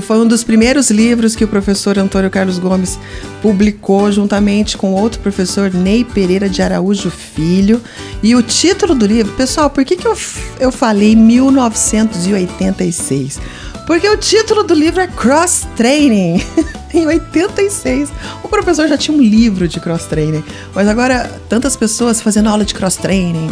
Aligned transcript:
que 0.00 0.06
foi 0.06 0.18
um 0.18 0.28
dos 0.28 0.44
primeiros 0.44 0.90
livros 0.90 1.34
que 1.34 1.42
o 1.42 1.48
professor 1.48 1.98
Antônio 1.98 2.30
Carlos 2.30 2.60
Gomes 2.60 2.96
publicou 3.42 4.12
juntamente 4.12 4.78
com 4.78 4.92
outro 4.92 5.18
professor 5.18 5.74
Ney 5.74 6.04
Pereira 6.04 6.48
de 6.48 6.62
Araújo 6.62 7.10
Filho. 7.10 7.82
E 8.22 8.36
o 8.36 8.42
título 8.42 8.94
do 8.94 9.04
livro, 9.04 9.32
pessoal, 9.32 9.68
por 9.68 9.84
que, 9.84 9.96
que 9.96 10.06
eu, 10.06 10.16
eu 10.60 10.70
falei 10.70 11.16
1986? 11.16 13.40
Porque 13.88 14.08
o 14.08 14.16
título 14.16 14.62
do 14.62 14.72
livro 14.72 15.00
é 15.00 15.08
Cross 15.08 15.66
Training. 15.76 16.40
em 16.94 17.04
86, 17.04 18.08
o 18.44 18.48
professor 18.48 18.86
já 18.86 18.96
tinha 18.96 19.16
um 19.16 19.20
livro 19.20 19.66
de 19.66 19.80
cross 19.80 20.04
training, 20.04 20.44
mas 20.74 20.86
agora 20.86 21.28
tantas 21.48 21.76
pessoas 21.76 22.22
fazendo 22.22 22.48
aula 22.48 22.64
de 22.64 22.72
cross 22.72 22.94
training, 22.96 23.50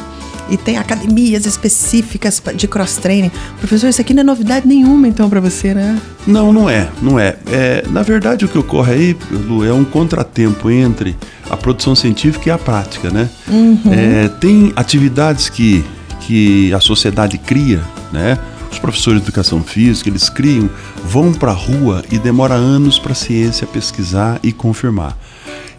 e 0.48 0.56
tem 0.56 0.76
academias 0.78 1.46
específicas 1.46 2.42
de 2.54 2.68
cross-training. 2.68 3.30
Professor, 3.58 3.88
isso 3.88 4.00
aqui 4.00 4.14
não 4.14 4.20
é 4.20 4.24
novidade 4.24 4.66
nenhuma, 4.66 5.08
então, 5.08 5.28
para 5.28 5.40
você, 5.40 5.74
né? 5.74 6.00
Não, 6.26 6.52
não 6.52 6.68
é, 6.68 6.88
não 7.00 7.18
é. 7.18 7.36
é. 7.46 7.84
Na 7.90 8.02
verdade, 8.02 8.44
o 8.44 8.48
que 8.48 8.58
ocorre 8.58 8.92
aí, 8.92 9.16
Lu, 9.30 9.64
é 9.64 9.72
um 9.72 9.84
contratempo 9.84 10.70
entre 10.70 11.16
a 11.48 11.56
produção 11.56 11.94
científica 11.94 12.48
e 12.48 12.52
a 12.52 12.58
prática, 12.58 13.10
né? 13.10 13.28
Uhum. 13.48 13.80
É, 13.92 14.28
tem 14.28 14.72
atividades 14.76 15.48
que, 15.48 15.84
que 16.20 16.72
a 16.72 16.80
sociedade 16.80 17.38
cria, 17.38 17.82
né? 18.12 18.38
Os 18.70 18.78
professores 18.78 19.20
de 19.20 19.26
educação 19.26 19.62
física, 19.62 20.10
eles 20.10 20.28
criam, 20.28 20.68
vão 21.04 21.32
para 21.32 21.52
a 21.52 21.54
rua 21.54 22.04
e 22.10 22.18
demora 22.18 22.54
anos 22.54 22.98
para 22.98 23.12
a 23.12 23.14
ciência 23.14 23.66
pesquisar 23.66 24.38
e 24.42 24.52
confirmar. 24.52 25.16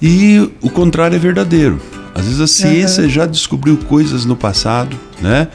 E 0.02 0.49
o 0.61 0.69
contrário 0.69 1.15
é 1.15 1.19
verdadeiro. 1.19 1.81
Às 2.17 2.25
vezes 2.25 2.41
a 2.41 2.47
ciência 2.47 3.03
uhum. 3.03 3.09
já 3.09 3.25
descobriu 3.27 3.77
coisas 3.77 4.25
no 4.25 4.35
passado, 4.35 4.97
né? 5.21 5.47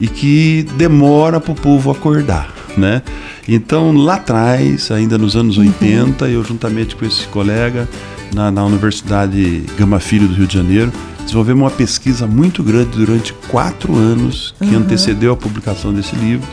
E 0.00 0.08
que 0.08 0.66
demora 0.76 1.40
para 1.40 1.52
o 1.52 1.54
povo 1.54 1.90
acordar, 1.92 2.52
né? 2.76 3.02
Então, 3.46 3.96
lá 3.96 4.16
atrás, 4.16 4.90
ainda 4.90 5.16
nos 5.16 5.36
anos 5.36 5.58
uhum. 5.58 5.64
80, 5.64 6.28
eu 6.28 6.42
juntamente 6.42 6.96
com 6.96 7.04
esse 7.04 7.26
colega 7.28 7.88
na, 8.34 8.50
na 8.50 8.64
Universidade 8.64 9.64
Gama 9.78 10.00
Filho 10.00 10.26
do 10.26 10.34
Rio 10.34 10.46
de 10.46 10.54
Janeiro, 10.54 10.92
desenvolvemos 11.20 11.62
uma 11.62 11.70
pesquisa 11.70 12.26
muito 12.26 12.64
grande 12.64 12.90
durante 12.90 13.32
quatro 13.48 13.94
anos 13.94 14.54
que 14.58 14.74
uhum. 14.74 14.78
antecedeu 14.78 15.32
a 15.32 15.36
publicação 15.36 15.94
desse 15.94 16.16
livro 16.16 16.48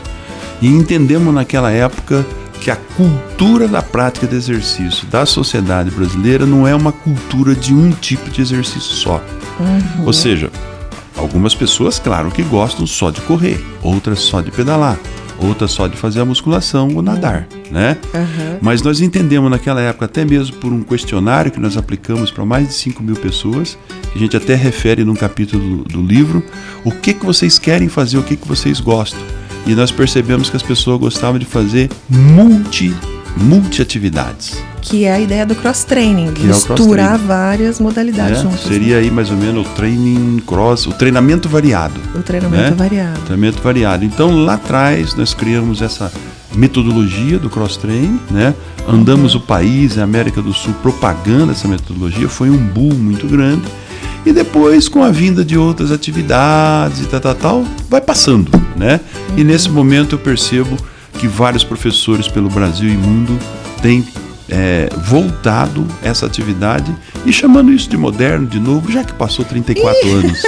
e 0.62 0.68
entendemos 0.68 1.34
naquela 1.34 1.72
época 1.72 2.24
que 2.60 2.70
a 2.70 2.76
cultura 2.76 3.68
da 3.68 3.82
prática 3.82 4.26
de 4.26 4.34
exercício 4.34 5.06
da 5.08 5.26
sociedade 5.26 5.90
brasileira 5.90 6.46
não 6.46 6.66
é 6.66 6.74
uma 6.74 6.92
cultura 6.92 7.54
de 7.54 7.74
um 7.74 7.90
tipo 7.90 8.30
de 8.30 8.40
exercício 8.40 8.92
só. 8.92 9.22
Uhum. 9.58 10.06
Ou 10.06 10.12
seja, 10.12 10.50
algumas 11.16 11.54
pessoas, 11.54 11.98
claro, 11.98 12.30
que 12.30 12.42
gostam 12.42 12.86
só 12.86 13.10
de 13.10 13.20
correr, 13.22 13.62
outras 13.82 14.20
só 14.20 14.40
de 14.40 14.50
pedalar, 14.50 14.98
outras 15.38 15.70
só 15.70 15.86
de 15.86 15.96
fazer 15.96 16.20
a 16.20 16.24
musculação 16.24 16.94
ou 16.94 17.02
nadar, 17.02 17.46
né? 17.70 17.96
Uhum. 18.14 18.58
Mas 18.60 18.82
nós 18.82 19.00
entendemos 19.00 19.50
naquela 19.50 19.80
época, 19.80 20.06
até 20.06 20.24
mesmo 20.24 20.56
por 20.56 20.72
um 20.72 20.82
questionário 20.82 21.50
que 21.50 21.60
nós 21.60 21.76
aplicamos 21.76 22.30
para 22.30 22.44
mais 22.44 22.68
de 22.68 22.74
5 22.74 23.02
mil 23.02 23.16
pessoas, 23.16 23.78
que 24.12 24.18
a 24.18 24.20
gente 24.20 24.36
até 24.36 24.54
refere 24.54 25.04
num 25.04 25.14
capítulo 25.14 25.78
do, 25.78 25.84
do 25.84 26.02
livro, 26.02 26.42
o 26.84 26.90
que, 26.90 27.12
que 27.12 27.24
vocês 27.24 27.58
querem 27.58 27.88
fazer, 27.88 28.18
o 28.18 28.22
que, 28.22 28.36
que 28.36 28.46
vocês 28.46 28.80
gostam. 28.80 29.20
E 29.66 29.74
nós 29.74 29.90
percebemos 29.90 30.48
que 30.48 30.56
as 30.56 30.62
pessoas 30.62 31.00
gostavam 31.00 31.38
de 31.38 31.44
fazer 31.44 31.90
multi, 32.08 32.94
multi 33.36 33.82
atividades 33.82 34.62
que 34.86 35.04
é 35.04 35.12
a 35.12 35.20
ideia 35.20 35.44
do 35.44 35.54
cross-training, 35.56 36.28
é 36.28 36.46
misturar 36.46 37.18
cross 37.18 37.26
várias 37.26 37.80
modalidades 37.80 38.38
é, 38.38 38.42
juntas. 38.42 38.60
Seria 38.60 38.96
né? 38.96 39.02
aí 39.02 39.10
mais 39.10 39.30
ou 39.30 39.36
menos 39.36 39.66
o 39.66 39.70
training 39.70 40.40
cross, 40.46 40.86
o 40.86 40.92
treinamento 40.92 41.48
variado. 41.48 42.00
O 42.14 42.22
treinamento 42.22 42.70
né? 42.70 42.76
variado. 42.76 43.20
Treinamento 43.22 43.60
variado. 43.60 44.04
Então 44.04 44.44
lá 44.44 44.54
atrás 44.54 45.14
nós 45.14 45.34
criamos 45.34 45.82
essa 45.82 46.12
metodologia 46.54 47.36
do 47.36 47.50
cross-training, 47.50 48.20
né? 48.30 48.54
Andamos 48.88 49.34
uhum. 49.34 49.40
o 49.40 49.42
país, 49.42 49.98
a 49.98 50.04
América 50.04 50.40
do 50.40 50.52
Sul, 50.52 50.72
propagando 50.80 51.50
essa 51.50 51.66
metodologia, 51.66 52.28
foi 52.28 52.48
um 52.48 52.56
boom 52.56 52.94
muito 52.94 53.26
grande. 53.26 53.64
E 54.24 54.32
depois, 54.32 54.88
com 54.88 55.02
a 55.02 55.10
vinda 55.10 55.44
de 55.44 55.58
outras 55.58 55.90
atividades 55.90 57.00
e 57.00 57.06
tal, 57.06 57.20
tal, 57.20 57.34
tal 57.34 57.64
vai 57.90 58.00
passando, 58.00 58.50
né? 58.76 59.00
Uhum. 59.30 59.38
E 59.38 59.44
nesse 59.44 59.68
momento 59.68 60.14
eu 60.14 60.18
percebo 60.18 60.76
que 61.18 61.26
vários 61.26 61.64
professores 61.64 62.28
pelo 62.28 62.48
Brasil 62.48 62.88
e 62.88 62.96
mundo 62.96 63.36
têm 63.82 64.04
é, 64.48 64.88
voltado 65.04 65.86
essa 66.02 66.26
atividade 66.26 66.94
e 67.24 67.32
chamando 67.32 67.72
isso 67.72 67.88
de 67.88 67.96
moderno 67.96 68.46
de 68.46 68.60
novo, 68.60 68.90
já 68.90 69.04
que 69.04 69.12
passou 69.12 69.44
34 69.44 70.12
anos. 70.12 70.42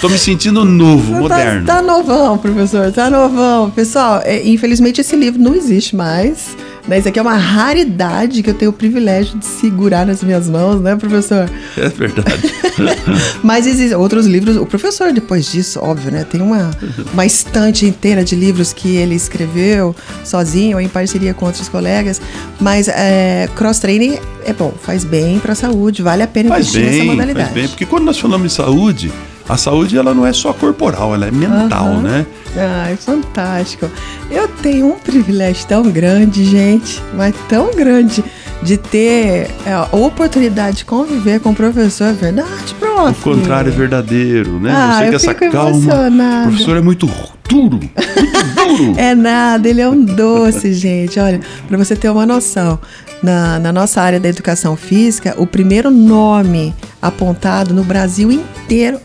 Tô 0.00 0.08
me 0.08 0.18
sentindo 0.18 0.64
novo, 0.64 1.12
tá, 1.14 1.20
moderno. 1.20 1.66
Tá, 1.66 1.76
tá 1.76 1.82
novão, 1.82 2.38
professor, 2.38 2.90
tá 2.92 3.10
novão. 3.10 3.70
Pessoal, 3.70 4.20
é, 4.24 4.46
infelizmente 4.46 5.00
esse 5.00 5.14
livro 5.14 5.40
não 5.40 5.54
existe 5.54 5.94
mais. 5.94 6.56
Né? 6.90 6.98
Isso 6.98 7.08
aqui 7.08 7.20
é 7.20 7.22
uma 7.22 7.36
raridade 7.36 8.42
que 8.42 8.50
eu 8.50 8.54
tenho 8.54 8.72
o 8.72 8.74
privilégio 8.74 9.38
de 9.38 9.46
segurar 9.46 10.04
nas 10.04 10.24
minhas 10.24 10.50
mãos, 10.50 10.80
né, 10.80 10.96
professor? 10.96 11.48
É 11.76 11.88
verdade. 11.88 12.52
Mas 13.44 13.64
existem 13.64 13.96
outros 13.96 14.26
livros. 14.26 14.56
O 14.56 14.66
professor, 14.66 15.12
depois 15.12 15.46
disso, 15.46 15.78
óbvio, 15.80 16.10
né, 16.10 16.24
tem 16.24 16.40
uma, 16.40 16.68
uma 17.12 17.24
estante 17.24 17.86
inteira 17.86 18.24
de 18.24 18.34
livros 18.34 18.72
que 18.72 18.96
ele 18.96 19.14
escreveu 19.14 19.94
sozinho 20.24 20.78
ou 20.78 20.80
em 20.80 20.88
parceria 20.88 21.32
com 21.32 21.46
outros 21.46 21.68
colegas. 21.68 22.20
Mas 22.58 22.88
é, 22.88 23.48
cross-training 23.54 24.18
é 24.44 24.52
bom, 24.52 24.74
faz 24.82 25.04
bem 25.04 25.38
para 25.38 25.52
a 25.52 25.54
saúde, 25.54 26.02
vale 26.02 26.24
a 26.24 26.26
pena 26.26 26.48
faz 26.48 26.74
investir 26.74 26.82
bem, 26.82 26.98
nessa 26.98 27.04
modalidade. 27.12 27.44
Faz 27.44 27.54
bem, 27.54 27.68
porque 27.68 27.86
quando 27.86 28.04
nós 28.04 28.18
falamos 28.18 28.52
em 28.52 28.56
saúde, 28.56 29.12
a 29.50 29.56
saúde 29.56 29.98
ela 29.98 30.14
não 30.14 30.24
é 30.24 30.32
só 30.32 30.52
corporal, 30.52 31.12
ela 31.12 31.26
é 31.26 31.30
mental, 31.30 31.86
uhum. 31.86 32.02
né? 32.02 32.24
Ai, 32.56 32.96
fantástico. 32.96 33.90
Eu 34.30 34.46
tenho 34.46 34.86
um 34.86 34.98
privilégio 34.98 35.66
tão 35.66 35.82
grande, 35.82 36.44
gente, 36.44 37.02
mas 37.14 37.34
tão 37.48 37.72
grande 37.74 38.22
de 38.62 38.76
ter 38.76 39.50
é, 39.66 39.72
a 39.72 39.88
oportunidade 39.90 40.78
de 40.78 40.84
conviver 40.84 41.40
com 41.40 41.50
o 41.50 41.54
professor, 41.54 42.08
é 42.08 42.12
verdade, 42.12 42.74
prof? 42.78 43.10
O 43.10 43.22
contrário 43.22 43.72
é 43.72 43.74
verdadeiro, 43.74 44.60
né? 44.60 44.72
Ah, 44.72 44.98
Você 44.98 45.08
que 45.08 45.14
essa 45.16 45.34
calma. 45.34 45.78
O 46.44 46.48
professor 46.48 46.76
é 46.76 46.80
muito 46.80 47.06
duro, 47.48 47.80
muito 47.80 48.76
duro. 48.76 48.94
é 48.96 49.16
nada, 49.16 49.68
ele 49.68 49.80
é 49.80 49.88
um 49.88 50.04
doce, 50.04 50.72
gente. 50.74 51.18
Olha, 51.18 51.40
para 51.66 51.76
você 51.76 51.96
ter 51.96 52.08
uma 52.08 52.24
noção, 52.24 52.78
na, 53.20 53.58
na 53.58 53.72
nossa 53.72 54.00
área 54.00 54.20
da 54.20 54.28
educação 54.28 54.76
física, 54.76 55.34
o 55.36 55.46
primeiro 55.46 55.90
nome 55.90 56.74
apontado 57.02 57.74
no 57.74 57.82
Brasil 57.82 58.30
inteiro 58.30 58.59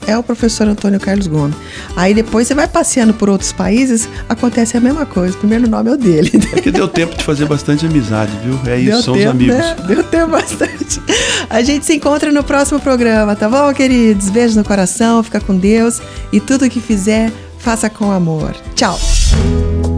é 0.08 0.18
o 0.18 0.24
professor 0.24 0.68
Antônio 0.68 1.00
Carlos 1.00 1.28
Gomes. 1.28 1.56
Aí 1.96 2.14
depois 2.14 2.48
você 2.48 2.54
vai 2.54 2.68
passeando 2.68 3.14
por 3.14 3.30
outros 3.30 3.52
países, 3.52 4.08
acontece 4.30 4.78
a 4.78 4.80
mesma 4.80 5.06
coisa. 5.06 5.36
O 5.36 5.40
primeiro 5.40 5.70
nome 5.70 5.90
é 5.90 5.94
o 5.94 5.98
dele. 5.98 6.32
É 6.54 6.62
que 6.62 6.72
deu 6.72 6.88
tempo 6.88 7.18
de 7.18 7.24
fazer 7.24 7.46
bastante 7.46 7.86
amizade, 7.86 8.32
viu? 8.44 8.60
É 8.66 8.78
isso, 8.78 8.92
deu 8.92 9.02
são 9.02 9.14
tempo, 9.16 9.26
os 9.26 9.32
amigos. 9.32 9.56
Né? 9.56 9.76
Deu 9.88 10.04
tempo 10.04 10.32
bastante. 10.32 11.02
A 11.50 11.62
gente 11.62 11.86
se 11.86 11.96
encontra 11.96 12.32
no 12.32 12.44
próximo 12.44 12.80
programa, 12.80 13.36
tá 13.36 13.50
bom, 13.50 13.74
queridos? 13.74 14.30
Beijo 14.30 14.58
no 14.58 14.64
coração, 14.64 15.24
fica 15.24 15.40
com 15.40 15.58
Deus 15.58 16.02
e 16.32 16.40
tudo 16.40 16.70
que 16.70 16.80
fizer, 16.80 17.32
faça 17.58 17.90
com 17.90 18.12
amor. 18.12 18.56
Tchau. 18.76 19.00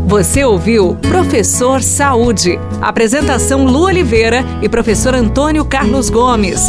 Você 0.07 0.45
ouviu 0.45 0.95
Professor 0.95 1.83
Saúde. 1.83 2.57
Apresentação 2.81 3.66
Lu 3.66 3.81
Oliveira 3.81 4.45
e 4.61 4.69
professor 4.69 5.13
Antônio 5.13 5.66
Carlos 5.66 6.09
Gomes. 6.09 6.61